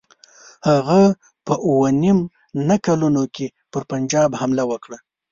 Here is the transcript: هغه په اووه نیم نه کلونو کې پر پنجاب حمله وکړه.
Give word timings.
هغه 0.69 1.01
په 1.45 1.53
اووه 1.67 1.89
نیم 2.01 2.19
نه 2.67 2.75
کلونو 2.85 3.23
کې 3.35 3.45
پر 3.71 3.81
پنجاب 3.91 4.29
حمله 4.41 4.63
وکړه. 4.71 4.97